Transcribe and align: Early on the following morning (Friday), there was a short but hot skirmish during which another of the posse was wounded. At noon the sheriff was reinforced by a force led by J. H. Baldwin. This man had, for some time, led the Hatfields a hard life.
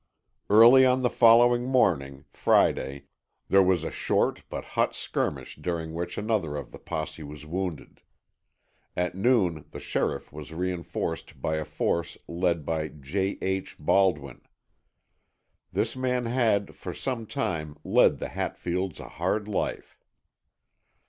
Early 0.49 0.83
on 0.83 1.03
the 1.03 1.11
following 1.11 1.65
morning 1.65 2.25
(Friday), 2.33 3.03
there 3.49 3.61
was 3.61 3.83
a 3.83 3.91
short 3.91 4.41
but 4.49 4.65
hot 4.73 4.95
skirmish 4.95 5.57
during 5.57 5.93
which 5.93 6.17
another 6.17 6.55
of 6.55 6.71
the 6.71 6.79
posse 6.79 7.21
was 7.21 7.45
wounded. 7.45 8.01
At 8.97 9.13
noon 9.13 9.65
the 9.69 9.79
sheriff 9.79 10.33
was 10.33 10.55
reinforced 10.55 11.39
by 11.39 11.57
a 11.57 11.65
force 11.65 12.17
led 12.27 12.65
by 12.65 12.87
J. 12.87 13.37
H. 13.43 13.75
Baldwin. 13.77 14.41
This 15.71 15.95
man 15.95 16.25
had, 16.25 16.73
for 16.73 16.95
some 16.95 17.27
time, 17.27 17.77
led 17.83 18.17
the 18.17 18.29
Hatfields 18.29 18.99
a 18.99 19.07
hard 19.07 19.47
life. 19.47 19.99